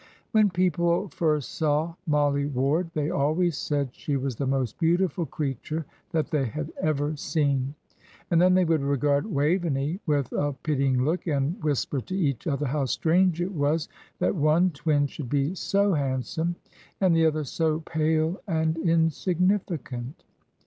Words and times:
When 0.31 0.49
people 0.49 1.09
first 1.09 1.53
saw 1.53 1.93
Mollie 2.07 2.47
Ward 2.47 2.89
they 2.95 3.11
always 3.11 3.55
said 3.55 3.89
she 3.93 4.17
was 4.17 4.35
the 4.35 4.47
most 4.47 4.79
beautiful 4.79 5.27
creature 5.27 5.85
that 6.09 6.31
they 6.31 6.45
had 6.47 6.73
ever 6.81 7.15
seen; 7.15 7.75
and 8.31 8.41
then 8.41 8.55
they 8.55 8.65
would 8.65 8.81
regard 8.81 9.27
Waveney 9.31 9.99
with 10.07 10.31
a 10.33 10.53
pitying 10.63 11.03
look, 11.05 11.27
and 11.27 11.63
whisper 11.63 12.01
to 12.01 12.15
each 12.15 12.47
other 12.47 12.65
how 12.65 12.85
strange 12.85 13.41
it 13.41 13.53
was 13.53 13.89
that 14.17 14.35
one 14.35 14.71
twin 14.71 15.05
should 15.05 15.29
be 15.29 15.53
so 15.53 15.93
handsome 15.93 16.55
and 16.99 17.15
the 17.15 17.27
other 17.27 17.43
so 17.43 17.81
pale 17.81 18.41
and 18.47 18.77
insignificant. 18.77 20.23